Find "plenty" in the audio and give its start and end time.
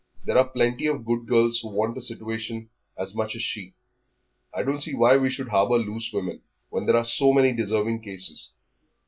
0.49-0.87